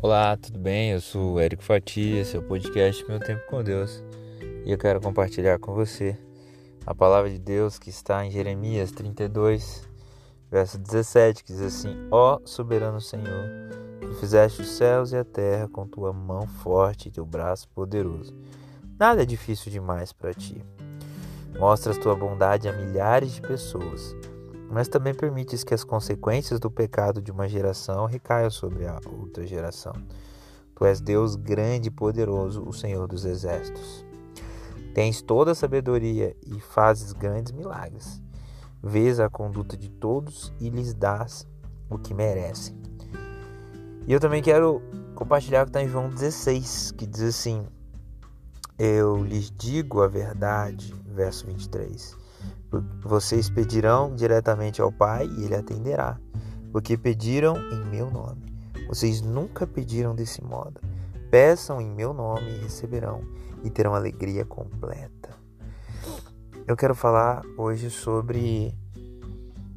Olá, 0.00 0.36
tudo 0.36 0.60
bem? 0.60 0.92
Eu 0.92 1.00
sou 1.00 1.32
o 1.32 1.40
Érico 1.40 1.60
Fatia, 1.60 2.24
seu 2.24 2.40
podcast 2.40 3.04
Meu 3.08 3.18
Tempo 3.18 3.44
com 3.48 3.64
Deus. 3.64 4.00
E 4.64 4.70
eu 4.70 4.78
quero 4.78 5.00
compartilhar 5.00 5.58
com 5.58 5.74
você 5.74 6.16
a 6.86 6.94
palavra 6.94 7.28
de 7.28 7.36
Deus 7.36 7.80
que 7.80 7.90
está 7.90 8.24
em 8.24 8.30
Jeremias 8.30 8.92
32, 8.92 9.88
verso 10.48 10.78
17, 10.78 11.42
que 11.42 11.52
diz 11.52 11.62
assim: 11.62 11.96
Ó 12.12 12.38
soberano 12.44 13.00
Senhor, 13.00 13.50
tu 14.00 14.14
fizeste 14.20 14.62
os 14.62 14.68
céus 14.68 15.10
e 15.10 15.16
a 15.16 15.24
terra 15.24 15.66
com 15.66 15.84
tua 15.84 16.12
mão 16.12 16.46
forte 16.46 17.08
e 17.08 17.10
teu 17.10 17.26
braço 17.26 17.68
poderoso. 17.70 18.32
Nada 18.96 19.22
é 19.22 19.26
difícil 19.26 19.72
demais 19.72 20.12
para 20.12 20.32
ti. 20.32 20.64
Mostras 21.58 21.98
tua 21.98 22.14
bondade 22.14 22.68
a 22.68 22.72
milhares 22.72 23.32
de 23.32 23.40
pessoas 23.40 24.14
mas 24.70 24.88
também 24.88 25.14
permites 25.14 25.64
que 25.64 25.74
as 25.74 25.82
consequências 25.82 26.60
do 26.60 26.70
pecado 26.70 27.22
de 27.22 27.30
uma 27.30 27.48
geração 27.48 28.06
recaiam 28.06 28.50
sobre 28.50 28.86
a 28.86 28.98
outra 29.06 29.46
geração. 29.46 29.92
Tu 30.74 30.84
és 30.84 31.00
Deus 31.00 31.34
grande 31.36 31.88
e 31.88 31.90
poderoso, 31.90 32.62
o 32.62 32.72
Senhor 32.72 33.06
dos 33.08 33.24
exércitos. 33.24 34.04
Tens 34.94 35.22
toda 35.22 35.52
a 35.52 35.54
sabedoria 35.54 36.36
e 36.46 36.60
fazes 36.60 37.12
grandes 37.12 37.52
milagres. 37.52 38.20
Vês 38.82 39.18
a 39.18 39.28
conduta 39.28 39.76
de 39.76 39.88
todos 39.88 40.52
e 40.60 40.68
lhes 40.68 40.94
dás 40.94 41.46
o 41.90 41.98
que 41.98 42.14
merecem. 42.14 42.76
E 44.06 44.12
eu 44.12 44.20
também 44.20 44.42
quero 44.42 44.82
compartilhar 45.14 45.62
o 45.62 45.64
que 45.64 45.70
está 45.70 45.82
em 45.82 45.88
João 45.88 46.08
16, 46.08 46.92
que 46.92 47.06
diz 47.06 47.22
assim: 47.22 47.66
Eu 48.78 49.22
lhes 49.24 49.50
digo 49.50 50.02
a 50.02 50.06
verdade, 50.06 50.94
verso 51.06 51.46
23 51.46 52.27
vocês 53.02 53.48
pedirão 53.48 54.14
diretamente 54.14 54.80
ao 54.80 54.92
Pai 54.92 55.26
e 55.26 55.44
ele 55.44 55.54
atenderá, 55.54 56.18
porque 56.72 56.96
pediram 56.96 57.56
em 57.56 57.84
meu 57.86 58.10
nome. 58.10 58.42
Vocês 58.88 59.20
nunca 59.20 59.66
pediram 59.66 60.14
desse 60.14 60.42
modo. 60.42 60.80
Peçam 61.30 61.80
em 61.80 61.90
meu 61.90 62.12
nome 62.12 62.50
e 62.50 62.58
receberão, 62.58 63.22
e 63.62 63.70
terão 63.70 63.94
alegria 63.94 64.44
completa. 64.44 65.30
Eu 66.66 66.76
quero 66.76 66.94
falar 66.94 67.42
hoje 67.56 67.90
sobre 67.90 68.74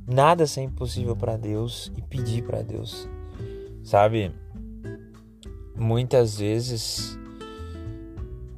nada 0.05 0.45
ser 0.45 0.61
impossível 0.61 1.15
para 1.15 1.37
Deus 1.37 1.91
e 1.95 2.01
pedir 2.01 2.43
para 2.43 2.61
Deus. 2.61 3.07
Sabe, 3.83 4.33
muitas 5.75 6.37
vezes 6.37 7.17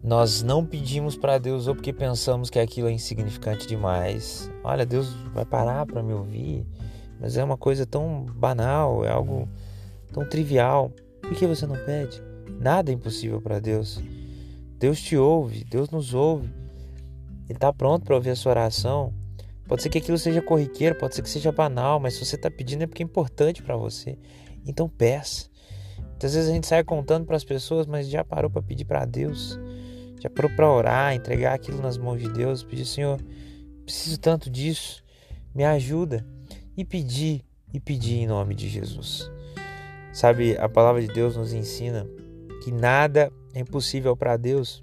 nós 0.03 0.43
não 0.43 0.65
pedimos 0.65 1.15
para 1.15 1.37
Deus 1.37 1.65
ou 1.65 1.75
porque 1.75 1.93
pensamos 1.93 2.49
que 2.49 2.59
aquilo 2.59 2.89
é 2.89 2.91
insignificante 2.91 3.65
demais. 3.65 4.51
Olha, 4.61 4.85
Deus 4.85 5.13
vai 5.33 5.45
parar 5.45 5.85
para 5.85 6.03
me 6.03 6.11
ouvir, 6.11 6.67
mas 7.21 7.37
é 7.37 7.43
uma 7.43 7.55
coisa 7.55 7.85
tão 7.85 8.25
banal, 8.35 9.05
é 9.05 9.09
algo 9.09 9.47
tão 10.11 10.27
trivial. 10.27 10.91
Por 11.21 11.33
que 11.33 11.47
você 11.47 11.65
não 11.65 11.77
pede? 11.85 12.21
Nada 12.59 12.91
é 12.91 12.93
impossível 12.93 13.41
para 13.41 13.59
Deus. 13.59 14.01
Deus 14.77 14.99
te 14.99 15.15
ouve, 15.15 15.63
Deus 15.63 15.89
nos 15.89 16.13
ouve. 16.13 16.53
Ele 17.47 17.53
está 17.53 17.71
pronto 17.71 18.03
para 18.03 18.15
ouvir 18.15 18.31
a 18.31 18.35
sua 18.35 18.51
oração. 18.51 19.13
Pode 19.69 19.81
ser 19.81 19.89
que 19.89 19.99
aquilo 19.99 20.17
seja 20.17 20.41
corriqueiro, 20.41 20.97
pode 20.97 21.15
ser 21.15 21.21
que 21.21 21.29
seja 21.29 21.49
banal, 21.49 21.97
mas 21.97 22.15
se 22.15 22.25
você 22.25 22.35
está 22.35 22.51
pedindo 22.51 22.83
é 22.83 22.87
porque 22.87 23.01
é 23.01 23.05
importante 23.05 23.63
para 23.63 23.77
você. 23.77 24.17
Então 24.65 24.89
peça. 24.89 25.47
Muitas 26.09 26.33
vezes 26.33 26.49
a 26.49 26.53
gente 26.53 26.67
sai 26.67 26.83
contando 26.83 27.25
para 27.25 27.37
as 27.37 27.45
pessoas, 27.45 27.87
mas 27.87 28.09
já 28.09 28.23
parou 28.25 28.51
para 28.51 28.61
pedir 28.61 28.83
para 28.83 29.05
Deus. 29.05 29.57
Já 30.23 30.29
parou 30.29 30.49
para 30.55 30.71
orar, 30.71 31.13
entregar 31.13 31.53
aquilo 31.53 31.81
nas 31.81 31.97
mãos 31.97 32.21
de 32.21 32.29
Deus, 32.29 32.63
pedir, 32.63 32.85
Senhor, 32.85 33.19
preciso 33.83 34.17
tanto 34.17 34.49
disso, 34.49 35.03
me 35.53 35.65
ajuda. 35.65 36.25
E 36.77 36.85
pedir, 36.85 37.43
e 37.73 37.79
pedir 37.79 38.19
em 38.19 38.25
nome 38.25 38.55
de 38.55 38.69
Jesus. 38.69 39.29
Sabe, 40.13 40.57
a 40.57 40.69
palavra 40.69 41.01
de 41.01 41.09
Deus 41.09 41.35
nos 41.35 41.51
ensina 41.51 42.07
que 42.63 42.71
nada 42.71 43.33
é 43.53 43.59
impossível 43.59 44.15
para 44.15 44.37
Deus 44.37 44.81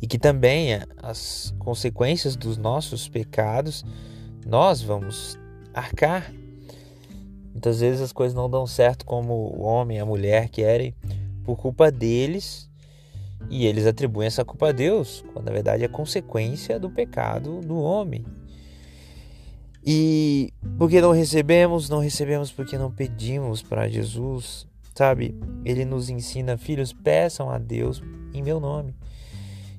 e 0.00 0.06
que 0.06 0.18
também 0.18 0.80
as 1.02 1.54
consequências 1.58 2.34
dos 2.34 2.56
nossos 2.56 3.10
pecados 3.10 3.84
nós 4.46 4.80
vamos 4.80 5.38
arcar. 5.74 6.32
Muitas 7.52 7.80
vezes 7.80 8.00
as 8.00 8.12
coisas 8.12 8.34
não 8.34 8.48
dão 8.48 8.66
certo 8.66 9.04
como 9.04 9.34
o 9.34 9.60
homem 9.60 9.98
e 9.98 10.00
a 10.00 10.06
mulher 10.06 10.48
querem 10.48 10.94
por 11.44 11.58
culpa 11.58 11.90
deles 11.92 12.67
e 13.50 13.66
eles 13.66 13.86
atribuem 13.86 14.26
essa 14.26 14.44
culpa 14.44 14.68
a 14.68 14.72
Deus, 14.72 15.24
quando 15.32 15.46
na 15.46 15.52
verdade 15.52 15.84
é 15.84 15.88
consequência 15.88 16.78
do 16.78 16.90
pecado 16.90 17.60
do 17.60 17.78
homem. 17.78 18.24
E 19.84 20.52
porque 20.76 21.00
não 21.00 21.12
recebemos, 21.12 21.88
não 21.88 22.00
recebemos 22.00 22.50
porque 22.52 22.76
não 22.76 22.90
pedimos 22.90 23.62
para 23.62 23.88
Jesus, 23.88 24.66
sabe? 24.94 25.34
Ele 25.64 25.84
nos 25.84 26.10
ensina, 26.10 26.58
filhos, 26.58 26.92
peçam 26.92 27.50
a 27.50 27.58
Deus 27.58 28.02
em 28.34 28.42
meu 28.42 28.60
nome. 28.60 28.94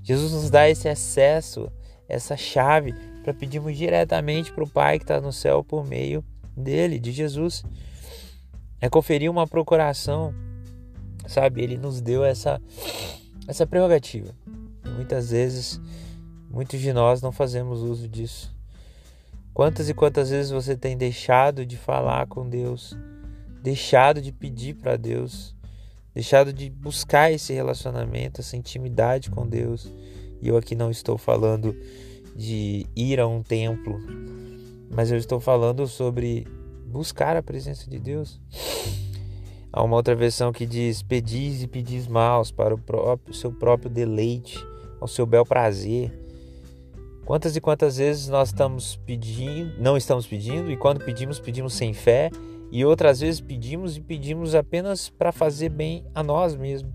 Jesus 0.03 0.31
nos 0.31 0.49
dá 0.49 0.67
esse 0.67 0.89
acesso, 0.89 1.69
essa 2.07 2.35
chave 2.35 2.93
para 3.23 3.33
pedirmos 3.33 3.77
diretamente 3.77 4.51
para 4.51 4.63
o 4.63 4.69
Pai 4.69 4.97
que 4.97 5.03
está 5.03 5.21
no 5.21 5.31
céu 5.31 5.63
por 5.63 5.85
meio 5.85 6.23
dele, 6.57 6.97
de 6.97 7.11
Jesus. 7.11 7.63
É 8.81 8.89
conferir 8.89 9.29
uma 9.29 9.45
procuração, 9.45 10.33
sabe? 11.27 11.61
Ele 11.61 11.77
nos 11.77 12.01
deu 12.01 12.23
essa 12.23 12.59
essa 13.49 13.65
prerrogativa. 13.65 14.29
E 14.85 14.89
muitas 14.89 15.31
vezes, 15.31 15.81
muitos 16.51 16.79
de 16.79 16.93
nós 16.93 17.19
não 17.19 17.31
fazemos 17.31 17.81
uso 17.81 18.07
disso. 18.07 18.55
Quantas 19.51 19.89
e 19.89 19.93
quantas 19.93 20.29
vezes 20.29 20.51
você 20.51 20.77
tem 20.77 20.95
deixado 20.95 21.65
de 21.65 21.75
falar 21.75 22.27
com 22.27 22.47
Deus, 22.47 22.95
deixado 23.63 24.21
de 24.21 24.31
pedir 24.31 24.75
para 24.75 24.95
Deus, 24.95 25.55
deixado 26.13 26.53
de 26.53 26.69
buscar 26.69 27.31
esse 27.31 27.51
relacionamento, 27.51 28.39
essa 28.39 28.55
intimidade 28.55 29.31
com 29.31 29.47
Deus? 29.47 29.91
E 30.39 30.47
eu 30.47 30.55
aqui 30.55 30.75
não 30.75 30.91
estou 30.91 31.17
falando 31.17 31.75
de 32.35 32.85
ir 32.95 33.19
a 33.19 33.27
um 33.27 33.41
templo, 33.41 33.99
mas 34.91 35.11
eu 35.11 35.17
estou 35.17 35.39
falando 35.39 35.87
sobre 35.87 36.47
buscar 36.85 37.35
a 37.35 37.41
presença 37.41 37.89
de 37.89 37.97
Deus. 37.97 38.39
Há 39.71 39.83
uma 39.83 39.95
outra 39.95 40.15
versão 40.15 40.51
que 40.51 40.65
diz: 40.65 41.01
Pedis 41.03 41.61
e 41.63 41.67
pedis 41.67 42.07
maus 42.07 42.51
para 42.51 42.73
o 42.73 42.77
próprio, 42.77 43.33
seu 43.33 43.51
próprio 43.51 43.89
deleite, 43.89 44.57
ao 44.99 45.07
seu 45.07 45.25
bel 45.25 45.45
prazer. 45.45 46.11
Quantas 47.25 47.55
e 47.55 47.61
quantas 47.61 47.97
vezes 47.97 48.27
nós 48.27 48.49
estamos 48.49 48.95
pedindo, 49.05 49.79
não 49.79 49.95
estamos 49.95 50.25
pedindo, 50.25 50.71
e 50.71 50.75
quando 50.75 51.05
pedimos, 51.05 51.39
pedimos 51.39 51.73
sem 51.75 51.93
fé, 51.93 52.31
e 52.71 52.83
outras 52.83 53.19
vezes 53.19 53.39
pedimos 53.39 53.97
e 53.97 54.01
pedimos 54.01 54.55
apenas 54.55 55.09
para 55.09 55.31
fazer 55.31 55.69
bem 55.69 56.03
a 56.15 56.23
nós 56.23 56.55
mesmos. 56.55 56.91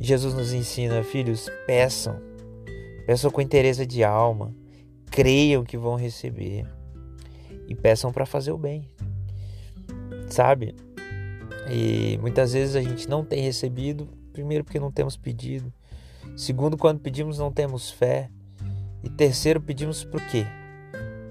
Jesus 0.00 0.32
nos 0.34 0.52
ensina, 0.52 1.02
filhos, 1.02 1.50
peçam, 1.66 2.20
peçam 3.06 3.30
com 3.30 3.40
interesse 3.40 3.84
de 3.84 4.02
alma, 4.02 4.54
creiam 5.10 5.62
que 5.62 5.76
vão 5.76 5.94
receber 5.94 6.66
e 7.68 7.74
peçam 7.74 8.12
para 8.12 8.26
fazer 8.26 8.52
o 8.52 8.58
bem. 8.58 8.88
Sabe? 10.28 10.74
E 11.70 12.18
muitas 12.18 12.52
vezes 12.52 12.76
a 12.76 12.82
gente 12.82 13.08
não 13.08 13.24
tem 13.24 13.42
recebido, 13.42 14.08
primeiro 14.32 14.64
porque 14.64 14.80
não 14.80 14.92
temos 14.92 15.16
pedido, 15.16 15.72
segundo 16.36 16.76
quando 16.76 17.00
pedimos 17.00 17.38
não 17.38 17.50
temos 17.50 17.90
fé, 17.90 18.30
e 19.02 19.08
terceiro 19.10 19.60
pedimos 19.60 20.04
por 20.04 20.20
quê? 20.28 20.46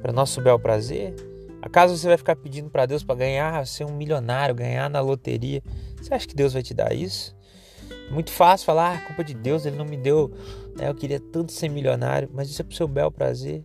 Para 0.01 0.13
nosso 0.13 0.41
bel 0.41 0.59
prazer? 0.59 1.15
Acaso 1.61 1.97
você 1.97 2.07
vai 2.07 2.17
ficar 2.17 2.35
pedindo 2.35 2.69
para 2.69 2.85
Deus 2.85 3.03
para 3.03 3.15
ganhar, 3.15 3.65
ser 3.65 3.85
um 3.85 3.95
milionário, 3.95 4.53
ganhar 4.53 4.89
na 4.89 4.99
loteria? 4.99 5.63
Você 6.01 6.13
acha 6.13 6.27
que 6.27 6.35
Deus 6.35 6.53
vai 6.53 6.61
te 6.61 6.73
dar 6.73 6.93
isso? 6.93 7.35
Muito 8.11 8.31
fácil 8.31 8.65
falar, 8.65 8.97
ah, 8.97 9.01
culpa 9.07 9.23
de 9.23 9.33
Deus, 9.33 9.65
ele 9.65 9.77
não 9.77 9.85
me 9.85 9.97
deu, 9.97 10.29
né? 10.75 10.89
eu 10.89 10.93
queria 10.93 11.19
tanto 11.19 11.51
ser 11.51 11.69
milionário, 11.69 12.29
mas 12.33 12.49
isso 12.49 12.61
é 12.61 12.65
para 12.65 12.73
o 12.73 12.75
seu 12.75 12.87
bel 12.87 13.09
prazer. 13.09 13.63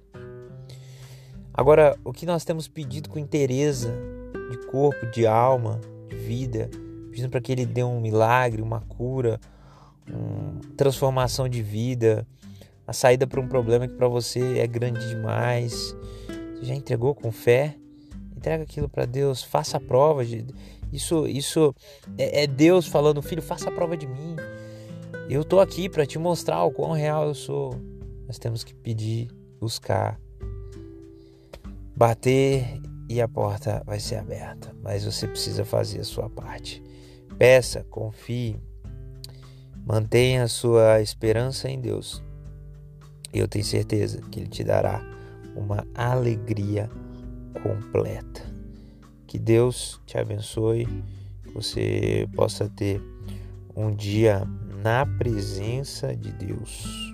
Agora, 1.52 1.98
o 2.04 2.12
que 2.12 2.24
nós 2.24 2.44
temos 2.44 2.68
pedido 2.68 3.08
com 3.08 3.18
interesse 3.18 3.88
de 4.50 4.58
corpo, 4.68 5.04
de 5.06 5.26
alma, 5.26 5.80
vida, 6.28 6.68
pedindo 7.10 7.30
para 7.30 7.40
que 7.40 7.50
Ele 7.50 7.64
dê 7.64 7.82
um 7.82 8.00
milagre, 8.00 8.60
uma 8.60 8.80
cura, 8.82 9.40
uma 10.06 10.60
transformação 10.76 11.48
de 11.48 11.62
vida, 11.62 12.26
a 12.86 12.92
saída 12.92 13.26
para 13.26 13.40
um 13.40 13.48
problema 13.48 13.88
que 13.88 13.94
para 13.94 14.08
você 14.08 14.58
é 14.58 14.66
grande 14.66 15.08
demais. 15.08 15.96
Você 16.54 16.66
já 16.66 16.74
entregou 16.74 17.14
com 17.14 17.32
fé? 17.32 17.76
Entrega 18.36 18.62
aquilo 18.62 18.88
para 18.88 19.06
Deus, 19.06 19.42
faça 19.42 19.78
a 19.78 19.80
prova. 19.80 20.24
De... 20.24 20.44
Isso, 20.92 21.26
isso 21.26 21.74
é, 22.18 22.44
é 22.44 22.46
Deus 22.46 22.86
falando, 22.86 23.22
filho, 23.22 23.42
faça 23.42 23.70
a 23.70 23.72
prova 23.72 23.96
de 23.96 24.06
mim. 24.06 24.36
Eu 25.30 25.42
estou 25.42 25.60
aqui 25.60 25.88
para 25.88 26.04
te 26.04 26.18
mostrar 26.18 26.62
o 26.64 26.70
quão 26.70 26.92
real 26.92 27.26
eu 27.26 27.34
sou. 27.34 27.74
Nós 28.26 28.38
temos 28.38 28.62
que 28.62 28.74
pedir, 28.74 29.28
buscar, 29.58 30.20
bater 31.96 32.80
e 33.08 33.20
a 33.20 33.28
porta 33.28 33.82
vai 33.86 33.98
ser 33.98 34.16
aberta, 34.16 34.74
mas 34.82 35.04
você 35.04 35.26
precisa 35.26 35.64
fazer 35.64 36.00
a 36.00 36.04
sua 36.04 36.28
parte. 36.28 36.82
Peça, 37.38 37.84
confie, 37.90 38.60
mantenha 39.86 40.44
a 40.44 40.48
sua 40.48 41.00
esperança 41.00 41.70
em 41.70 41.80
Deus. 41.80 42.22
Eu 43.32 43.46
tenho 43.48 43.64
certeza 43.64 44.20
que 44.30 44.40
Ele 44.40 44.48
te 44.48 44.64
dará 44.64 45.00
uma 45.56 45.86
alegria 45.94 46.90
completa. 47.62 48.42
Que 49.26 49.38
Deus 49.38 50.00
te 50.06 50.18
abençoe 50.18 50.86
você 51.52 52.28
possa 52.34 52.68
ter 52.68 53.02
um 53.74 53.94
dia 53.94 54.42
na 54.82 55.04
presença 55.04 56.14
de 56.14 56.32
Deus. 56.32 57.07